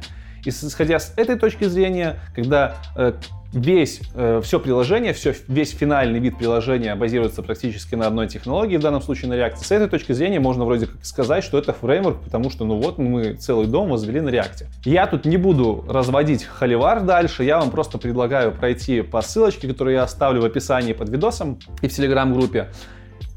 Исходя 0.49 0.99
с 0.99 1.13
этой 1.17 1.37
точки 1.37 1.65
зрения, 1.65 2.21
когда 2.35 2.77
э, 2.97 3.13
весь, 3.53 4.01
э, 4.15 4.41
все 4.45 4.61
приложение, 4.61 5.13
все, 5.13 5.35
весь 5.49 5.71
финальный 5.71 6.19
вид 6.19 6.39
приложения 6.39 6.95
базируется 6.95 7.43
практически 7.43 7.95
на 7.95 8.07
одной 8.07 8.29
технологии, 8.29 8.77
в 8.77 8.83
данном 8.83 9.03
случае 9.03 9.31
на 9.31 9.35
React, 9.35 9.57
с 9.57 9.71
этой 9.71 9.89
точки 9.89 10.13
зрения 10.13 10.41
можно 10.41 10.65
вроде 10.65 10.87
как 10.87 11.05
сказать, 11.05 11.43
что 11.45 11.59
это 11.59 11.73
фреймворк, 11.73 12.23
потому 12.23 12.51
что 12.51 12.65
ну 12.65 12.77
вот 12.77 12.99
мы 12.99 13.35
целый 13.35 13.67
дом 13.67 13.89
возвели 13.89 14.21
на 14.21 14.29
React. 14.29 14.67
Я 14.85 15.07
тут 15.07 15.25
не 15.25 15.37
буду 15.37 15.85
разводить 15.89 16.45
холивар 16.45 17.03
дальше, 17.03 17.45
я 17.45 17.59
вам 17.59 17.71
просто 17.71 17.99
предлагаю 17.99 18.53
пройти 18.53 19.03
по 19.03 19.23
ссылочке, 19.23 19.69
которую 19.69 19.95
я 19.95 20.03
оставлю 20.03 20.43
в 20.43 20.45
описании 20.45 20.93
под 20.93 21.09
видосом 21.09 21.59
и 21.83 21.89
в 21.89 21.93
телеграм-группе 21.93 22.69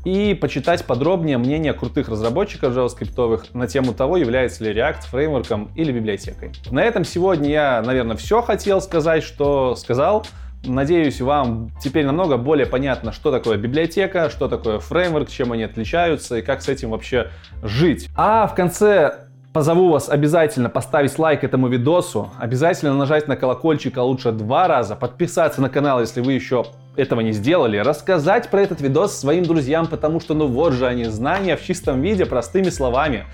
и 0.06 0.34
почитать 0.34 0.86
подробнее 0.86 1.38
мнение 1.38 1.74
крутых 1.74 2.10
разработчиков 2.10 2.74
JavaScript 2.74 3.48
на 3.54 3.68
тему 3.68 3.94
того, 3.94 4.18
является 4.18 4.64
ли 4.64 4.72
React 4.72 5.02
фреймворком 5.10 5.72
или 5.76 5.92
библиотекой. 5.92 6.52
На 6.72 6.84
этом 6.84 7.04
сегодня 7.04 7.50
я, 7.50 7.82
наверное, 7.86 8.16
все 8.16 8.42
хотел 8.42 8.82
сказать, 8.82 9.24
что 9.24 9.76
сказал. 9.76 10.26
Надеюсь, 10.66 11.22
вам 11.22 11.72
теперь 11.82 12.06
намного 12.06 12.36
более 12.36 12.66
понятно, 12.66 13.14
что 13.14 13.32
такое 13.32 13.58
библиотека, 13.58 14.30
что 14.30 14.50
такое 14.50 14.80
фреймворк, 14.80 15.30
чем 15.30 15.54
они 15.54 15.64
отличаются 15.64 16.38
и 16.38 16.42
как 16.42 16.62
с 16.62 16.70
этим 16.70 16.92
вообще 16.92 17.30
жить. 17.64 18.10
А 18.16 18.46
в 18.48 18.56
конце 18.56 19.30
Позову 19.52 19.90
вас 19.90 20.10
обязательно 20.10 20.70
поставить 20.70 21.18
лайк 21.18 21.44
этому 21.44 21.70
видосу, 21.70 22.30
обязательно 22.38 22.94
нажать 22.94 23.28
на 23.28 23.36
колокольчик, 23.36 23.98
а 23.98 24.04
лучше 24.04 24.32
два 24.32 24.68
раза, 24.68 24.96
подписаться 24.96 25.60
на 25.60 25.70
канал, 25.70 26.00
если 26.02 26.22
вы 26.22 26.34
еще 26.34 26.68
этого 27.00 27.22
не 27.22 27.32
сделали, 27.32 27.78
рассказать 27.78 28.50
про 28.50 28.62
этот 28.62 28.82
видос 28.82 29.18
своим 29.18 29.44
друзьям, 29.44 29.88
потому 29.88 30.20
что 30.20 30.34
ну 30.34 30.48
вот 30.48 30.74
же 30.74 30.86
они, 30.86 31.06
знания 31.06 31.56
в 31.56 31.64
чистом 31.64 32.02
виде, 32.02 32.26
простыми 32.26 32.70
словами. 32.70 33.26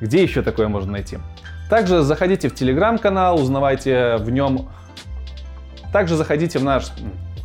Где 0.00 0.22
еще 0.22 0.42
такое 0.42 0.68
можно 0.68 0.92
найти? 0.92 1.18
Также 1.70 2.02
заходите 2.02 2.48
в 2.48 2.54
телеграм-канал, 2.54 3.40
узнавайте 3.40 4.16
в 4.16 4.30
нем... 4.30 4.68
Также 5.92 6.16
заходите 6.16 6.58
в 6.58 6.64
наш... 6.64 6.86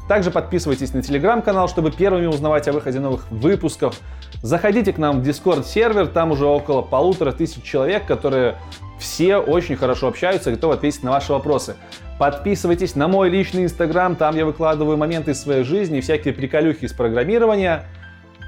Также 0.08 0.32
подписывайтесь 0.32 0.93
на 0.93 1.02
телеграм-канал, 1.02 1.67
чтобы 1.67 1.91
первыми 1.91 2.28
узнавать 2.28 2.67
о 2.67 2.74
выходе 2.74 3.00
новых 3.00 3.30
выпусков. 3.30 4.00
Заходите 4.41 4.93
к 4.93 4.98
нам 4.98 5.22
в 5.22 5.28
Discord 5.28 5.65
сервер, 5.65 6.08
там 6.08 6.32
уже 6.32 6.45
около 6.45 6.82
полутора 6.82 7.32
тысяч 7.32 7.63
человек, 7.63 8.06
которые 8.06 8.56
все 9.00 9.38
очень 9.38 9.76
хорошо 9.76 10.08
общаются 10.08 10.50
и 10.50 10.54
готовы 10.56 10.76
ответить 10.76 11.04
на 11.04 11.12
ваши 11.12 11.32
вопросы. 11.32 11.76
Подписывайтесь 12.19 12.95
на 12.95 13.08
мой 13.08 13.30
личный 13.30 13.63
инстаграм, 13.63 14.15
там 14.15 14.36
я 14.36 14.45
выкладываю 14.45 14.97
моменты 14.97 15.32
из 15.32 15.41
своей 15.41 15.63
жизни, 15.63 16.01
всякие 16.01 16.34
приколюхи 16.34 16.86
из 16.86 16.93
программирования. 16.93 17.86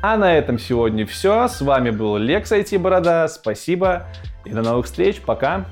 А 0.01 0.17
на 0.17 0.33
этом 0.33 0.57
сегодня 0.57 1.05
все. 1.05 1.47
С 1.47 1.61
вами 1.61 1.89
был 1.89 2.17
Лекс 2.17 2.51
IT 2.51 2.79
Борода. 2.79 3.27
Спасибо 3.27 4.07
и 4.45 4.49
до 4.49 4.61
новых 4.61 4.85
встреч. 4.85 5.19
Пока. 5.19 5.65